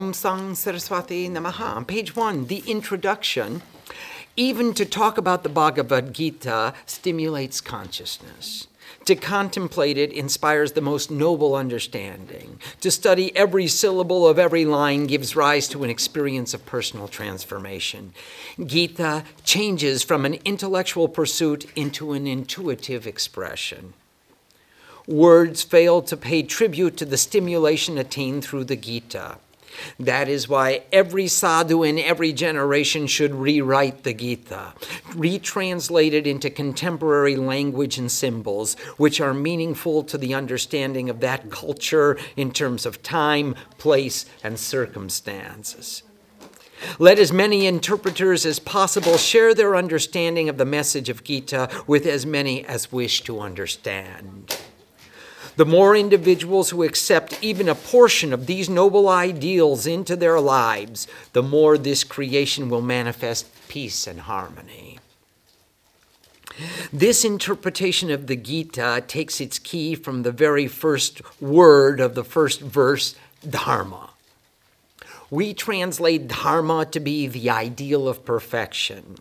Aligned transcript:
Om 0.00 0.12
Sang 0.12 0.56
Saraswati 0.56 1.28
Namaha. 1.28 1.76
On 1.76 1.84
page 1.84 2.16
one, 2.16 2.48
the 2.48 2.64
introduction, 2.66 3.62
even 4.36 4.74
to 4.74 4.84
talk 4.84 5.16
about 5.16 5.44
the 5.44 5.48
Bhagavad 5.48 6.12
Gita 6.12 6.74
stimulates 6.84 7.60
consciousness. 7.60 8.66
To 9.04 9.14
contemplate 9.14 9.96
it 9.96 10.12
inspires 10.12 10.72
the 10.72 10.80
most 10.80 11.12
noble 11.12 11.54
understanding. 11.54 12.58
To 12.80 12.90
study 12.90 13.36
every 13.36 13.68
syllable 13.68 14.26
of 14.26 14.36
every 14.36 14.64
line 14.64 15.06
gives 15.06 15.36
rise 15.36 15.68
to 15.68 15.84
an 15.84 15.90
experience 15.90 16.54
of 16.54 16.66
personal 16.66 17.06
transformation. 17.06 18.14
Gita 18.66 19.22
changes 19.44 20.02
from 20.02 20.24
an 20.24 20.34
intellectual 20.44 21.06
pursuit 21.06 21.70
into 21.76 22.14
an 22.14 22.26
intuitive 22.26 23.06
expression. 23.06 23.94
Words 25.06 25.62
fail 25.62 26.02
to 26.02 26.16
pay 26.16 26.42
tribute 26.42 26.96
to 26.96 27.04
the 27.04 27.16
stimulation 27.16 27.96
attained 27.96 28.44
through 28.44 28.64
the 28.64 28.74
Gita. 28.74 29.38
That 29.98 30.28
is 30.28 30.48
why 30.48 30.82
every 30.92 31.28
sadhu 31.28 31.82
in 31.82 31.98
every 31.98 32.32
generation 32.32 33.06
should 33.06 33.34
rewrite 33.34 34.02
the 34.02 34.14
Gita, 34.14 34.74
retranslate 35.10 36.12
it 36.12 36.26
into 36.26 36.50
contemporary 36.50 37.36
language 37.36 37.98
and 37.98 38.10
symbols, 38.10 38.74
which 38.96 39.20
are 39.20 39.34
meaningful 39.34 40.02
to 40.04 40.18
the 40.18 40.34
understanding 40.34 41.10
of 41.10 41.20
that 41.20 41.50
culture 41.50 42.18
in 42.36 42.52
terms 42.52 42.86
of 42.86 43.02
time, 43.02 43.54
place, 43.78 44.26
and 44.42 44.58
circumstances. 44.58 46.02
Let 46.98 47.18
as 47.18 47.32
many 47.32 47.66
interpreters 47.66 48.44
as 48.44 48.58
possible 48.58 49.16
share 49.16 49.54
their 49.54 49.76
understanding 49.76 50.48
of 50.48 50.58
the 50.58 50.64
message 50.64 51.08
of 51.08 51.24
Gita 51.24 51.70
with 51.86 52.06
as 52.06 52.26
many 52.26 52.64
as 52.64 52.92
wish 52.92 53.22
to 53.22 53.40
understand. 53.40 54.54
The 55.56 55.64
more 55.64 55.94
individuals 55.94 56.70
who 56.70 56.82
accept 56.82 57.38
even 57.40 57.68
a 57.68 57.76
portion 57.76 58.32
of 58.32 58.46
these 58.46 58.68
noble 58.68 59.08
ideals 59.08 59.86
into 59.86 60.16
their 60.16 60.40
lives, 60.40 61.06
the 61.32 61.42
more 61.42 61.78
this 61.78 62.02
creation 62.02 62.68
will 62.68 62.82
manifest 62.82 63.46
peace 63.68 64.06
and 64.06 64.20
harmony. 64.20 64.98
This 66.92 67.24
interpretation 67.24 68.10
of 68.10 68.26
the 68.26 68.36
Gita 68.36 69.04
takes 69.06 69.40
its 69.40 69.58
key 69.58 69.94
from 69.94 70.22
the 70.22 70.32
very 70.32 70.66
first 70.66 71.20
word 71.40 72.00
of 72.00 72.14
the 72.14 72.24
first 72.24 72.60
verse, 72.60 73.14
Dharma. 73.48 74.10
We 75.30 75.54
translate 75.54 76.28
Dharma 76.28 76.86
to 76.86 77.00
be 77.00 77.26
the 77.26 77.50
ideal 77.50 78.08
of 78.08 78.24
perfection. 78.24 79.18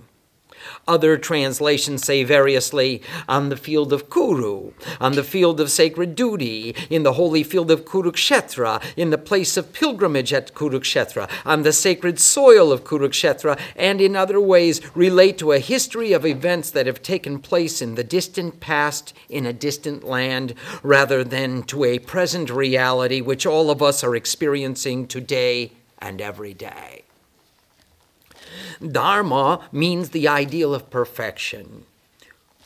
Other 0.87 1.17
translations 1.17 2.03
say 2.03 2.23
variously 2.23 3.01
on 3.27 3.49
the 3.49 3.57
field 3.57 3.93
of 3.93 4.09
Kuru, 4.09 4.71
on 4.99 5.13
the 5.13 5.23
field 5.23 5.59
of 5.59 5.71
sacred 5.71 6.15
duty, 6.15 6.75
in 6.89 7.03
the 7.03 7.13
holy 7.13 7.43
field 7.43 7.71
of 7.71 7.85
Kurukshetra, 7.85 8.81
in 8.95 9.09
the 9.09 9.17
place 9.17 9.57
of 9.57 9.73
pilgrimage 9.73 10.33
at 10.33 10.53
Kurukshetra, 10.53 11.29
on 11.45 11.63
the 11.63 11.73
sacred 11.73 12.19
soil 12.19 12.71
of 12.71 12.83
Kurukshetra, 12.83 13.59
and 13.75 14.01
in 14.01 14.15
other 14.15 14.39
ways 14.39 14.81
relate 14.95 15.37
to 15.37 15.51
a 15.51 15.59
history 15.59 16.13
of 16.13 16.25
events 16.25 16.71
that 16.71 16.87
have 16.87 17.01
taken 17.01 17.39
place 17.39 17.81
in 17.81 17.95
the 17.95 18.03
distant 18.03 18.59
past 18.59 19.13
in 19.29 19.45
a 19.45 19.53
distant 19.53 20.03
land, 20.03 20.53
rather 20.81 21.23
than 21.23 21.63
to 21.63 21.83
a 21.83 21.99
present 21.99 22.49
reality 22.49 23.21
which 23.21 23.45
all 23.45 23.69
of 23.69 23.81
us 23.81 24.03
are 24.03 24.15
experiencing 24.15 25.07
today 25.07 25.71
and 25.99 26.21
every 26.21 26.53
day. 26.53 27.03
Dharma 28.85 29.67
means 29.71 30.09
the 30.09 30.27
ideal 30.27 30.73
of 30.73 30.89
perfection. 30.89 31.85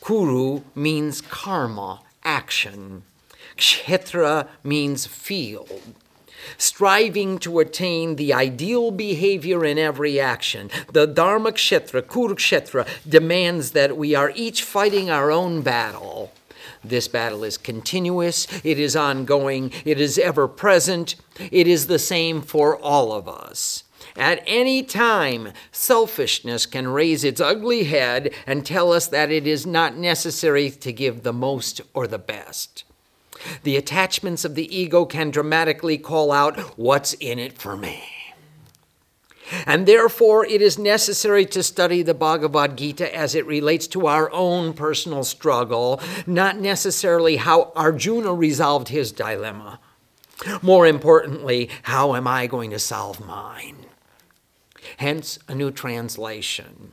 Kuru 0.04 0.62
means 0.74 1.20
karma, 1.20 2.00
action. 2.24 3.02
Kshetra 3.56 4.48
means 4.62 5.06
field. 5.06 5.94
Striving 6.56 7.38
to 7.38 7.58
attain 7.58 8.16
the 8.16 8.32
ideal 8.32 8.90
behavior 8.90 9.64
in 9.64 9.76
every 9.76 10.20
action, 10.20 10.70
the 10.92 11.06
Dharma 11.06 11.52
Kshetra, 11.52 12.02
Kurukshetra, 12.02 12.86
demands 13.08 13.72
that 13.72 13.96
we 13.96 14.14
are 14.14 14.32
each 14.34 14.62
fighting 14.62 15.10
our 15.10 15.30
own 15.30 15.62
battle. 15.62 16.32
This 16.84 17.08
battle 17.08 17.44
is 17.44 17.58
continuous, 17.58 18.46
it 18.64 18.78
is 18.78 18.94
ongoing, 18.94 19.72
it 19.84 20.00
is 20.00 20.16
ever 20.18 20.46
present, 20.46 21.16
it 21.50 21.66
is 21.66 21.86
the 21.86 21.98
same 21.98 22.40
for 22.40 22.76
all 22.76 23.12
of 23.12 23.28
us. 23.28 23.84
At 24.16 24.42
any 24.46 24.82
time, 24.82 25.52
selfishness 25.70 26.66
can 26.66 26.88
raise 26.88 27.24
its 27.24 27.40
ugly 27.40 27.84
head 27.84 28.32
and 28.46 28.64
tell 28.64 28.92
us 28.92 29.06
that 29.08 29.30
it 29.30 29.46
is 29.46 29.66
not 29.66 29.96
necessary 29.96 30.70
to 30.70 30.92
give 30.92 31.22
the 31.22 31.32
most 31.32 31.80
or 31.94 32.06
the 32.06 32.18
best. 32.18 32.84
The 33.62 33.76
attachments 33.76 34.44
of 34.44 34.54
the 34.54 34.76
ego 34.76 35.04
can 35.04 35.30
dramatically 35.30 35.98
call 35.98 36.32
out, 36.32 36.58
What's 36.76 37.14
in 37.14 37.38
it 37.38 37.58
for 37.58 37.76
me? 37.76 38.02
And 39.64 39.86
therefore, 39.86 40.44
it 40.44 40.60
is 40.60 40.78
necessary 40.78 41.46
to 41.46 41.62
study 41.62 42.02
the 42.02 42.14
Bhagavad 42.14 42.76
Gita 42.76 43.14
as 43.14 43.34
it 43.34 43.46
relates 43.46 43.86
to 43.88 44.06
our 44.06 44.30
own 44.32 44.74
personal 44.74 45.24
struggle, 45.24 46.00
not 46.26 46.58
necessarily 46.58 47.36
how 47.36 47.72
Arjuna 47.74 48.34
resolved 48.34 48.88
his 48.88 49.10
dilemma. 49.10 49.80
More 50.62 50.86
importantly, 50.86 51.70
how 51.82 52.14
am 52.14 52.26
I 52.26 52.46
going 52.46 52.70
to 52.70 52.78
solve 52.78 53.24
mine? 53.26 53.87
Hence 54.96 55.38
a 55.48 55.54
new 55.54 55.70
translation. 55.70 56.92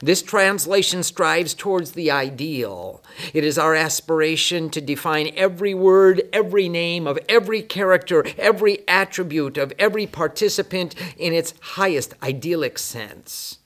This 0.00 0.22
translation 0.22 1.02
strives 1.02 1.54
towards 1.54 1.92
the 1.92 2.10
ideal. 2.10 3.02
It 3.34 3.42
is 3.42 3.58
our 3.58 3.74
aspiration 3.74 4.70
to 4.70 4.80
define 4.80 5.32
every 5.36 5.74
word, 5.74 6.22
every 6.32 6.68
name 6.68 7.06
of 7.06 7.18
every 7.28 7.62
character, 7.62 8.24
every 8.38 8.86
attribute 8.86 9.56
of 9.56 9.72
every 9.78 10.06
participant 10.06 10.94
in 11.16 11.32
its 11.32 11.54
highest 11.60 12.14
idyllic 12.22 12.78
sense. 12.78 13.58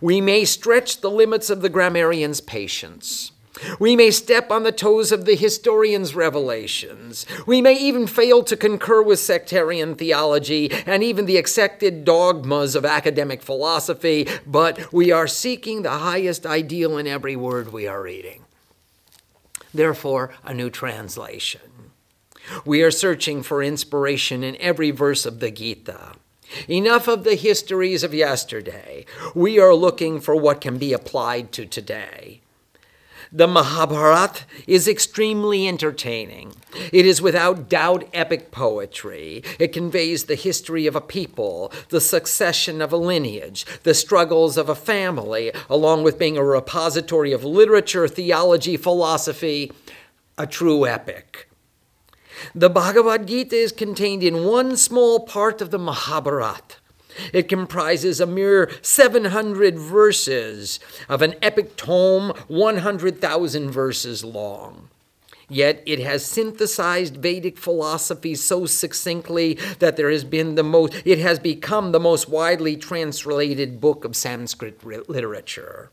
We 0.00 0.20
may 0.20 0.44
stretch 0.44 1.00
the 1.00 1.10
limits 1.10 1.50
of 1.50 1.60
the 1.60 1.68
grammarian's 1.68 2.40
patience. 2.40 3.32
We 3.78 3.96
may 3.96 4.10
step 4.10 4.50
on 4.50 4.64
the 4.64 4.72
toes 4.72 5.12
of 5.12 5.24
the 5.24 5.34
historian's 5.34 6.14
revelations. 6.14 7.24
We 7.46 7.62
may 7.62 7.74
even 7.74 8.06
fail 8.06 8.42
to 8.44 8.56
concur 8.56 9.02
with 9.02 9.18
sectarian 9.18 9.94
theology 9.94 10.70
and 10.70 11.02
even 11.02 11.26
the 11.26 11.38
accepted 11.38 12.04
dogmas 12.04 12.74
of 12.74 12.84
academic 12.84 13.42
philosophy, 13.42 14.28
but 14.46 14.92
we 14.92 15.10
are 15.10 15.26
seeking 15.26 15.82
the 15.82 15.90
highest 15.90 16.44
ideal 16.44 16.98
in 16.98 17.06
every 17.06 17.36
word 17.36 17.72
we 17.72 17.86
are 17.86 18.02
reading. 18.02 18.44
Therefore, 19.72 20.34
a 20.44 20.54
new 20.54 20.70
translation. 20.70 21.60
We 22.64 22.82
are 22.82 22.90
searching 22.90 23.42
for 23.42 23.62
inspiration 23.62 24.44
in 24.44 24.56
every 24.60 24.90
verse 24.90 25.26
of 25.26 25.40
the 25.40 25.50
Gita. 25.50 26.12
Enough 26.68 27.08
of 27.08 27.24
the 27.24 27.34
histories 27.34 28.04
of 28.04 28.14
yesterday. 28.14 29.04
We 29.34 29.58
are 29.58 29.74
looking 29.74 30.20
for 30.20 30.36
what 30.36 30.60
can 30.60 30.78
be 30.78 30.92
applied 30.92 31.52
to 31.52 31.66
today. 31.66 32.40
The 33.32 33.48
Mahabharata 33.48 34.44
is 34.66 34.86
extremely 34.86 35.66
entertaining. 35.66 36.54
It 36.92 37.06
is 37.06 37.20
without 37.20 37.68
doubt 37.68 38.08
epic 38.14 38.50
poetry. 38.50 39.42
It 39.58 39.72
conveys 39.72 40.24
the 40.24 40.34
history 40.34 40.86
of 40.86 40.94
a 40.94 41.00
people, 41.00 41.72
the 41.88 42.00
succession 42.00 42.80
of 42.80 42.92
a 42.92 42.96
lineage, 42.96 43.66
the 43.82 43.94
struggles 43.94 44.56
of 44.56 44.68
a 44.68 44.74
family, 44.74 45.52
along 45.68 46.04
with 46.04 46.18
being 46.18 46.36
a 46.36 46.44
repository 46.44 47.32
of 47.32 47.44
literature, 47.44 48.06
theology, 48.06 48.76
philosophy, 48.76 49.72
a 50.38 50.46
true 50.46 50.86
epic. 50.86 51.48
The 52.54 52.70
Bhagavad 52.70 53.26
Gita 53.26 53.56
is 53.56 53.72
contained 53.72 54.22
in 54.22 54.44
one 54.44 54.76
small 54.76 55.20
part 55.20 55.60
of 55.60 55.70
the 55.70 55.78
Mahabharata. 55.78 56.76
It 57.32 57.48
comprises 57.48 58.20
a 58.20 58.26
mere 58.26 58.70
700 58.82 59.78
verses 59.78 60.80
of 61.08 61.22
an 61.22 61.34
epic 61.42 61.76
tome 61.76 62.32
100,000 62.48 63.70
verses 63.70 64.24
long. 64.24 64.88
Yet 65.48 65.82
it 65.86 66.00
has 66.00 66.24
synthesized 66.24 67.18
Vedic 67.18 67.56
philosophy 67.56 68.34
so 68.34 68.66
succinctly 68.66 69.54
that 69.78 69.96
there 69.96 70.10
has 70.10 70.24
been 70.24 70.56
the 70.56 70.64
most 70.64 70.94
it 71.04 71.20
has 71.20 71.38
become 71.38 71.92
the 71.92 72.00
most 72.00 72.28
widely 72.28 72.76
translated 72.76 73.80
book 73.80 74.04
of 74.04 74.16
Sanskrit 74.16 74.84
literature. 74.84 75.90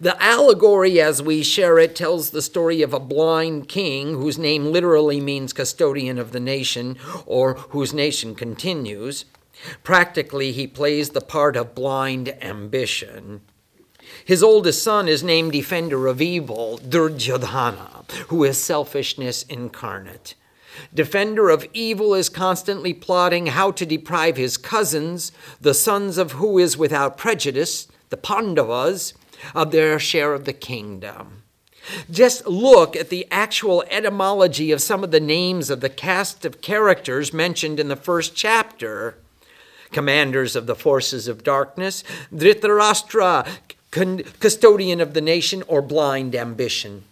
The 0.00 0.20
allegory, 0.22 1.00
as 1.00 1.22
we 1.22 1.42
share 1.42 1.78
it, 1.78 1.94
tells 1.94 2.30
the 2.30 2.42
story 2.42 2.82
of 2.82 2.92
a 2.92 3.00
blind 3.00 3.68
king 3.68 4.14
whose 4.14 4.36
name 4.36 4.72
literally 4.72 5.20
means 5.20 5.52
custodian 5.52 6.18
of 6.18 6.32
the 6.32 6.40
nation, 6.40 6.98
or 7.24 7.54
whose 7.70 7.94
nation 7.94 8.34
continues. 8.34 9.24
Practically, 9.82 10.52
he 10.52 10.66
plays 10.66 11.10
the 11.10 11.20
part 11.20 11.56
of 11.56 11.74
blind 11.74 12.28
ambition. 12.42 13.42
His 14.24 14.42
oldest 14.42 14.82
son 14.82 15.08
is 15.08 15.22
named 15.22 15.52
Defender 15.52 16.06
of 16.06 16.20
Evil, 16.20 16.78
Duryodhana, 16.78 18.04
who 18.28 18.44
is 18.44 18.58
selfishness 18.58 19.44
incarnate. 19.44 20.34
Defender 20.94 21.50
of 21.50 21.66
Evil 21.72 22.14
is 22.14 22.28
constantly 22.28 22.94
plotting 22.94 23.46
how 23.46 23.70
to 23.72 23.86
deprive 23.86 24.36
his 24.36 24.56
cousins, 24.56 25.32
the 25.60 25.74
sons 25.74 26.18
of 26.18 26.32
who 26.32 26.58
is 26.58 26.76
without 26.76 27.18
prejudice, 27.18 27.88
the 28.08 28.16
Pandavas, 28.16 29.14
of 29.54 29.70
their 29.70 29.98
share 29.98 30.34
of 30.34 30.44
the 30.44 30.52
kingdom. 30.52 31.42
Just 32.10 32.46
look 32.46 32.94
at 32.94 33.08
the 33.08 33.26
actual 33.30 33.84
etymology 33.90 34.70
of 34.70 34.82
some 34.82 35.02
of 35.02 35.10
the 35.10 35.20
names 35.20 35.70
of 35.70 35.80
the 35.80 35.88
cast 35.88 36.44
of 36.44 36.60
characters 36.60 37.32
mentioned 37.32 37.80
in 37.80 37.88
the 37.88 37.96
first 37.96 38.34
chapter. 38.34 39.16
Commanders 39.92 40.56
of 40.56 40.66
the 40.66 40.74
forces 40.74 41.28
of 41.28 41.44
darkness, 41.44 42.04
Dhritarashtra, 42.32 43.46
custodian 44.40 45.00
of 45.00 45.14
the 45.14 45.20
nation, 45.20 45.62
or 45.66 45.82
blind 45.82 46.34
ambition. 46.34 47.04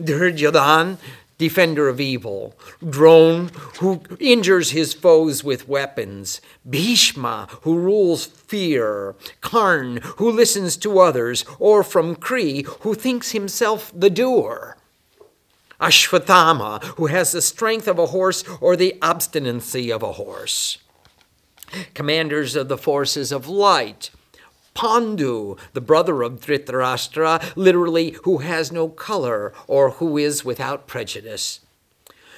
Duryodhan, 0.00 0.98
defender 1.38 1.88
of 1.88 2.00
evil, 2.00 2.54
Drona, 2.86 3.48
who 3.78 4.02
injures 4.20 4.70
his 4.70 4.92
foes 4.92 5.42
with 5.42 5.68
weapons, 5.68 6.40
Bhishma, 6.68 7.48
who 7.62 7.78
rules 7.78 8.26
fear, 8.26 9.14
Karn, 9.40 10.00
who 10.16 10.30
listens 10.30 10.76
to 10.78 10.98
others, 10.98 11.44
or 11.58 11.82
from 11.82 12.16
Kri, 12.16 12.62
who 12.80 12.94
thinks 12.94 13.30
himself 13.30 13.92
the 13.94 14.10
doer. 14.10 14.76
Ashwathama, 15.80 16.82
who 16.96 17.06
has 17.06 17.30
the 17.30 17.40
strength 17.40 17.86
of 17.86 18.00
a 18.00 18.06
horse 18.06 18.42
or 18.60 18.74
the 18.74 18.96
obstinacy 19.00 19.92
of 19.92 20.02
a 20.02 20.12
horse. 20.12 20.78
Commanders 21.94 22.56
of 22.56 22.68
the 22.68 22.78
forces 22.78 23.32
of 23.32 23.48
light, 23.48 24.10
Pandu, 24.74 25.58
the 25.72 25.80
brother 25.80 26.22
of 26.22 26.40
Dhritarashtra, 26.40 27.52
literally, 27.56 28.12
who 28.22 28.38
has 28.38 28.70
no 28.70 28.88
color 28.88 29.52
or 29.66 29.90
who 29.92 30.16
is 30.16 30.44
without 30.44 30.86
prejudice. 30.86 31.60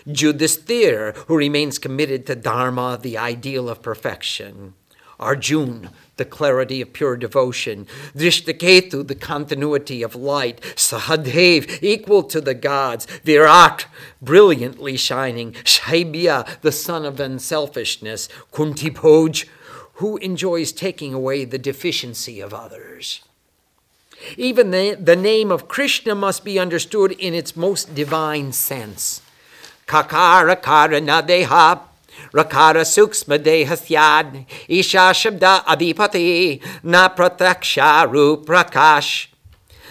Yudhisthira, 0.06 1.15
who 1.27 1.37
remains 1.37 1.79
committed 1.79 2.27
to 2.27 2.35
Dharma, 2.35 2.99
the 3.00 3.19
ideal 3.19 3.69
of 3.69 3.82
perfection. 3.82 4.73
Arjun, 5.19 5.91
the 6.20 6.25
clarity 6.26 6.82
of 6.82 6.93
pure 6.93 7.17
devotion. 7.17 7.87
Drishtaketu, 8.14 9.08
the 9.08 9.14
continuity 9.14 10.02
of 10.02 10.14
light. 10.14 10.61
Sahadev, 10.76 11.82
equal 11.82 12.22
to 12.25 12.43
the 12.43 12.52
gods. 12.52 13.06
Virat, 13.25 13.87
brilliantly 14.20 14.99
shining. 14.99 15.52
Shaibya, 15.64 16.61
the 16.61 16.72
son 16.72 17.06
of 17.06 17.19
unselfishness. 17.19 18.28
Kuntibhoj, 18.52 19.46
who 19.94 20.19
enjoys 20.19 20.72
taking 20.72 21.14
away 21.14 21.46
the 21.46 21.58
deficiency 21.58 22.38
of 22.38 22.52
others. 22.52 23.22
Even 24.37 24.72
the, 24.72 24.94
the 25.00 25.17
name 25.17 25.50
of 25.50 25.69
Krishna 25.69 26.14
must 26.14 26.44
be 26.44 26.58
understood 26.58 27.12
in 27.12 27.32
its 27.32 27.56
most 27.56 27.94
divine 27.94 28.52
sense. 28.52 29.22
Kakara 29.87 30.61
karana 30.61 31.26
deha, 31.26 31.81
rakara 32.32 32.84
suksma 32.84 33.38
dehasyad, 33.38 34.46
isha 34.69 35.12
shabda 35.12 35.64
adipati, 35.64 36.62
na 36.82 37.08
prataksha 37.08 38.06
prakash. 38.44 39.26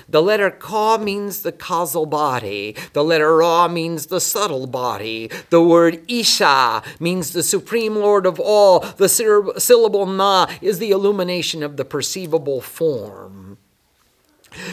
The 0.09 0.23
letter 0.23 0.49
ka 0.49 0.97
means 0.97 1.43
the 1.43 1.51
causal 1.51 2.07
body. 2.07 2.75
The 2.93 3.03
letter 3.03 3.37
ra 3.37 3.67
means 3.67 4.07
the 4.07 4.19
subtle 4.19 4.65
body. 4.65 5.29
The 5.51 5.61
word 5.61 6.01
isha 6.07 6.81
means 6.99 7.33
the 7.33 7.43
supreme 7.43 7.95
lord 7.95 8.25
of 8.25 8.39
all. 8.39 8.79
The 8.79 9.07
syllable 9.07 10.07
na 10.07 10.47
is 10.61 10.79
the 10.79 10.89
illumination 10.89 11.61
of 11.61 11.77
the 11.77 11.85
perceivable 11.85 12.59
form. 12.59 13.59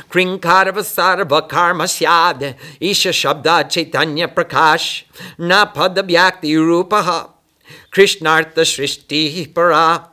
Krinkarvasarva 0.09 1.49
karma 1.51 1.85
syad 1.85 2.57
isha 2.81 3.11
shabda 3.11 3.69
chaitanya 3.69 4.29
prakash 4.29 5.05
na 5.37 5.67
pada 5.67 6.03
vyakti 6.03 6.57
rupaha 6.57 7.36
krishnartha 7.91 8.65
shrishti 8.65 9.53
para 9.55 10.11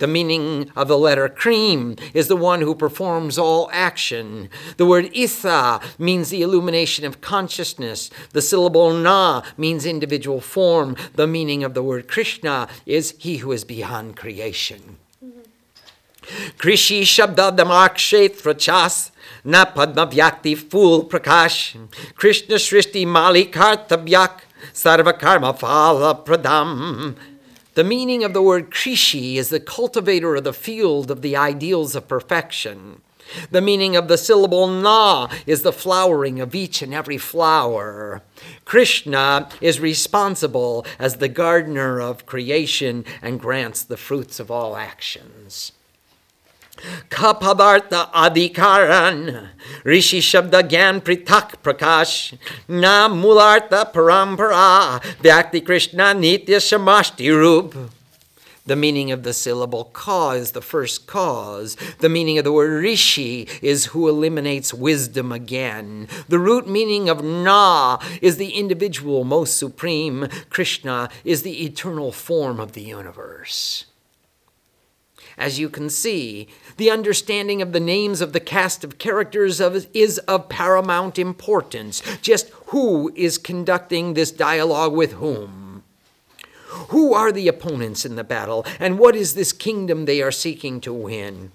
the 0.00 0.06
meaning 0.06 0.72
of 0.74 0.88
the 0.88 0.96
letter 0.96 1.28
cream 1.28 1.94
is 2.14 2.26
the 2.28 2.36
one 2.36 2.62
who 2.62 2.74
performs 2.74 3.38
all 3.38 3.68
action. 3.70 4.48
The 4.78 4.86
word 4.86 5.12
itha 5.12 5.82
means 5.98 6.30
the 6.30 6.40
illumination 6.40 7.04
of 7.04 7.20
consciousness. 7.20 8.08
The 8.32 8.40
syllable 8.40 8.94
na 8.94 9.42
means 9.58 9.84
individual 9.84 10.40
form. 10.40 10.96
The 11.16 11.26
meaning 11.26 11.62
of 11.62 11.74
the 11.74 11.82
word 11.82 12.08
Krishna 12.08 12.66
is 12.86 13.14
he 13.18 13.38
who 13.38 13.52
is 13.52 13.64
beyond 13.64 14.16
creation. 14.16 14.96
Krishi 16.56 17.02
Shabda 17.02 17.54
Damak 17.54 17.96
Chas 18.58 19.12
Na 19.44 19.66
Padma 19.66 20.06
Vyakti 20.06 20.56
Fool 20.56 21.04
Prakash 21.04 21.76
Krishna 22.14 22.56
Srishti 22.56 23.06
Mali 23.06 23.46
Kartabyak 23.46 24.40
Sarva 24.72 25.18
Karma 25.18 25.54
Phala 25.54 26.24
Pradam 26.24 27.16
the 27.74 27.84
meaning 27.84 28.24
of 28.24 28.34
the 28.34 28.42
word 28.42 28.70
Krishi 28.70 29.36
is 29.36 29.48
the 29.48 29.60
cultivator 29.60 30.34
of 30.34 30.44
the 30.44 30.52
field 30.52 31.10
of 31.10 31.22
the 31.22 31.36
ideals 31.36 31.94
of 31.94 32.08
perfection. 32.08 33.00
The 33.52 33.60
meaning 33.60 33.94
of 33.94 34.08
the 34.08 34.18
syllable 34.18 34.66
na 34.66 35.28
is 35.46 35.62
the 35.62 35.72
flowering 35.72 36.40
of 36.40 36.52
each 36.52 36.82
and 36.82 36.92
every 36.92 37.16
flower. 37.16 38.22
Krishna 38.64 39.48
is 39.60 39.78
responsible 39.78 40.84
as 40.98 41.16
the 41.16 41.28
gardener 41.28 42.00
of 42.00 42.26
creation 42.26 43.04
and 43.22 43.38
grants 43.38 43.84
the 43.84 43.96
fruits 43.96 44.40
of 44.40 44.50
all 44.50 44.76
actions. 44.76 45.70
Kapadartha 47.08 48.10
Adhikaran, 48.12 49.48
Rishi 49.84 50.20
Shabda 50.20 50.68
Gyan 50.68 51.00
Pritak 51.00 51.56
Prakash, 51.62 52.36
Na 52.68 53.08
Mulartha 53.08 53.92
Parampara, 53.92 55.00
Vyakti 55.22 55.64
Krishna 55.64 56.14
Nitya 56.14 56.58
Shamashti 56.58 57.30
Rup. 57.30 57.90
The 58.66 58.76
meaning 58.76 59.10
of 59.10 59.24
the 59.24 59.32
syllable 59.32 59.84
ka 59.84 60.32
is 60.32 60.52
the 60.52 60.62
first 60.62 61.06
cause. 61.06 61.76
The 61.98 62.08
meaning 62.08 62.38
of 62.38 62.44
the 62.44 62.52
word 62.52 62.82
rishi 62.82 63.48
is 63.62 63.86
who 63.86 64.08
eliminates 64.08 64.72
wisdom 64.72 65.32
again. 65.32 66.06
The 66.28 66.38
root 66.38 66.68
meaning 66.68 67.08
of 67.08 67.24
na 67.24 67.98
is 68.22 68.36
the 68.36 68.50
individual 68.50 69.24
most 69.24 69.56
supreme. 69.56 70.28
Krishna 70.50 71.08
is 71.24 71.42
the 71.42 71.64
eternal 71.64 72.12
form 72.12 72.60
of 72.60 72.72
the 72.72 72.82
universe. 72.82 73.86
As 75.40 75.58
you 75.58 75.70
can 75.70 75.88
see, 75.88 76.48
the 76.76 76.90
understanding 76.90 77.62
of 77.62 77.72
the 77.72 77.80
names 77.80 78.20
of 78.20 78.34
the 78.34 78.40
cast 78.40 78.84
of 78.84 78.98
characters 78.98 79.58
of, 79.58 79.86
is 79.94 80.18
of 80.18 80.50
paramount 80.50 81.18
importance. 81.18 82.02
Just 82.20 82.50
who 82.66 83.10
is 83.16 83.38
conducting 83.38 84.12
this 84.12 84.30
dialogue 84.30 84.92
with 84.92 85.12
whom? 85.12 85.82
Who 86.90 87.14
are 87.14 87.32
the 87.32 87.48
opponents 87.48 88.04
in 88.04 88.16
the 88.16 88.22
battle, 88.22 88.66
and 88.78 88.98
what 88.98 89.16
is 89.16 89.32
this 89.32 89.54
kingdom 89.54 90.04
they 90.04 90.20
are 90.20 90.30
seeking 90.30 90.78
to 90.82 90.92
win? 90.92 91.52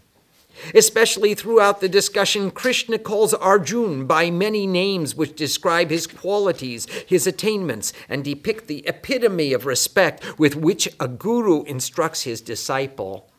Especially 0.74 1.36
throughout 1.36 1.80
the 1.80 1.88
discussion, 1.88 2.50
Krishna 2.50 2.98
calls 2.98 3.36
Arjun 3.36 4.08
by 4.08 4.32
many 4.32 4.66
names 4.66 5.14
which 5.14 5.36
describe 5.36 5.92
his 5.92 6.08
qualities, 6.08 6.88
his 7.06 7.28
attainments, 7.28 7.94
and 8.10 8.24
depict 8.24 8.65
the 8.65 8.84
epitome 8.88 9.54
of 9.54 9.68
respect 9.68 10.39
with 10.39 10.56
which 10.56 10.89
a 11.00 11.08
guru 11.08 11.62
instructs 11.65 12.24
his 12.24 12.42
disciple. 12.42 13.30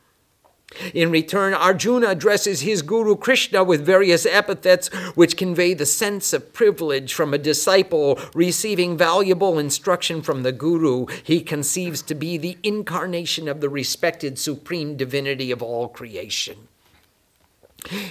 In 0.95 1.11
return, 1.11 1.55
Arjuna 1.55 2.09
addresses 2.09 2.61
his 2.61 2.83
guru 2.83 3.17
Krishna 3.17 3.65
with 3.65 3.85
various 3.85 4.27
epithets 4.27 4.89
which 5.15 5.37
convey 5.37 5.75
the 5.75 5.87
sense 5.87 6.33
of 6.33 6.53
privilege 6.53 7.15
from 7.15 7.33
a 7.33 7.39
disciple 7.39 8.19
receiving 8.35 8.97
valuable 8.97 9.59
instruction 9.59 10.23
from 10.23 10.43
the 10.43 10.53
guru 10.53 11.07
he 11.23 11.41
conceives 11.41 12.03
to 12.03 12.15
be 12.15 12.37
the 12.37 12.59
incarnation 12.63 13.49
of 13.49 13.61
the 13.61 13.69
respected 13.69 14.39
supreme 14.39 14.97
divinity 14.97 15.51
of 15.51 15.63
all 15.63 15.89
creation. 15.89 16.69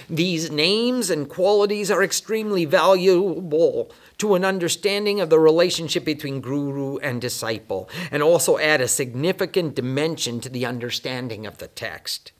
These 0.08 0.50
names 0.50 1.10
and 1.10 1.28
qualities 1.28 1.90
are 1.90 2.02
extremely 2.02 2.64
valuable 2.64 3.90
to 4.18 4.34
an 4.34 4.44
understanding 4.44 5.20
of 5.20 5.28
the 5.28 5.38
relationship 5.38 6.04
between 6.04 6.40
guru 6.40 6.96
and 6.98 7.20
disciple, 7.20 7.88
and 8.10 8.22
also 8.22 8.58
add 8.58 8.80
a 8.80 8.88
significant 8.88 9.74
dimension 9.74 10.40
to 10.40 10.48
the 10.48 10.64
understanding 10.64 11.46
of 11.46 11.58
the 11.58 11.68
text. 11.68 12.32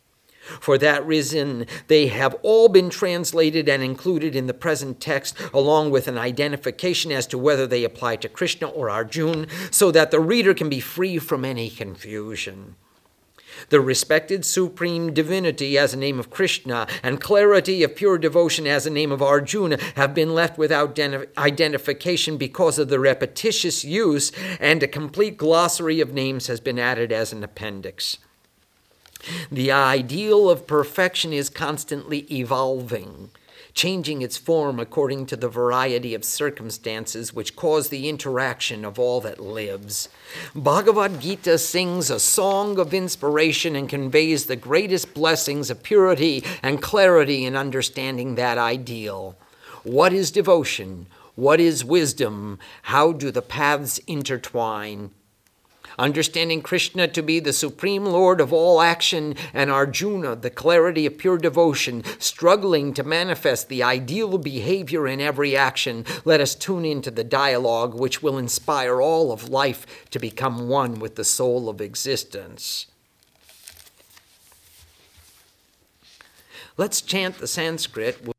For 0.60 0.78
that 0.78 1.06
reason, 1.06 1.66
they 1.88 2.06
have 2.08 2.36
all 2.42 2.68
been 2.68 2.90
translated 2.90 3.68
and 3.68 3.82
included 3.82 4.36
in 4.36 4.46
the 4.46 4.54
present 4.54 5.00
text, 5.00 5.36
along 5.52 5.90
with 5.90 6.08
an 6.08 6.18
identification 6.18 7.12
as 7.12 7.26
to 7.28 7.38
whether 7.38 7.66
they 7.66 7.84
apply 7.84 8.16
to 8.16 8.28
Krishna 8.28 8.68
or 8.68 8.88
Arjun, 8.90 9.46
so 9.70 9.90
that 9.90 10.10
the 10.10 10.20
reader 10.20 10.54
can 10.54 10.68
be 10.68 10.80
free 10.80 11.18
from 11.18 11.44
any 11.44 11.70
confusion. 11.70 12.76
The 13.70 13.80
respected 13.80 14.44
supreme 14.44 15.14
divinity 15.14 15.78
as 15.78 15.94
a 15.94 15.98
name 15.98 16.18
of 16.18 16.30
Krishna 16.30 16.86
and 17.02 17.20
clarity 17.20 17.82
of 17.82 17.96
pure 17.96 18.18
devotion 18.18 18.66
as 18.66 18.86
a 18.86 18.90
name 18.90 19.10
of 19.10 19.22
Arjuna 19.22 19.78
have 19.94 20.14
been 20.14 20.34
left 20.34 20.58
without 20.58 20.98
identification 21.38 22.36
because 22.36 22.78
of 22.78 22.88
the 22.88 23.00
repetitious 23.00 23.84
use, 23.84 24.30
and 24.60 24.82
a 24.82 24.88
complete 24.88 25.36
glossary 25.36 26.00
of 26.00 26.12
names 26.12 26.48
has 26.48 26.60
been 26.60 26.78
added 26.78 27.12
as 27.12 27.32
an 27.32 27.42
appendix. 27.42 28.18
The 29.50 29.72
ideal 29.72 30.50
of 30.50 30.66
perfection 30.66 31.32
is 31.32 31.48
constantly 31.48 32.20
evolving, 32.30 33.30
changing 33.74 34.22
its 34.22 34.36
form 34.36 34.80
according 34.80 35.26
to 35.26 35.36
the 35.36 35.48
variety 35.48 36.14
of 36.14 36.24
circumstances 36.24 37.34
which 37.34 37.56
cause 37.56 37.88
the 37.88 38.08
interaction 38.08 38.84
of 38.84 38.98
all 38.98 39.20
that 39.20 39.40
lives. 39.40 40.08
Bhagavad 40.54 41.20
Gita 41.20 41.58
sings 41.58 42.10
a 42.10 42.20
song 42.20 42.78
of 42.78 42.94
inspiration 42.94 43.76
and 43.76 43.88
conveys 43.88 44.46
the 44.46 44.56
greatest 44.56 45.12
blessings 45.12 45.70
of 45.70 45.82
purity 45.82 46.44
and 46.62 46.82
clarity 46.82 47.44
in 47.44 47.56
understanding 47.56 48.34
that 48.34 48.58
ideal. 48.58 49.36
What 49.82 50.12
is 50.12 50.30
devotion? 50.30 51.06
What 51.34 51.60
is 51.60 51.84
wisdom? 51.84 52.58
How 52.82 53.12
do 53.12 53.30
the 53.30 53.42
paths 53.42 53.98
intertwine? 54.06 55.10
Understanding 55.98 56.60
Krishna 56.60 57.08
to 57.08 57.22
be 57.22 57.40
the 57.40 57.52
supreme 57.52 58.04
lord 58.04 58.40
of 58.40 58.52
all 58.52 58.82
action 58.82 59.34
and 59.54 59.70
Arjuna, 59.70 60.36
the 60.36 60.50
clarity 60.50 61.06
of 61.06 61.16
pure 61.16 61.38
devotion, 61.38 62.04
struggling 62.18 62.92
to 62.94 63.02
manifest 63.02 63.68
the 63.68 63.82
ideal 63.82 64.36
behavior 64.36 65.08
in 65.08 65.20
every 65.20 65.56
action, 65.56 66.04
let 66.24 66.40
us 66.40 66.54
tune 66.54 66.84
into 66.84 67.10
the 67.10 67.24
dialogue 67.24 67.94
which 67.94 68.22
will 68.22 68.36
inspire 68.36 69.00
all 69.00 69.32
of 69.32 69.48
life 69.48 69.86
to 70.10 70.18
become 70.18 70.68
one 70.68 70.98
with 70.98 71.16
the 71.16 71.24
soul 71.24 71.68
of 71.68 71.80
existence. 71.80 72.86
Let's 76.76 77.00
chant 77.00 77.38
the 77.38 77.46
Sanskrit. 77.46 78.35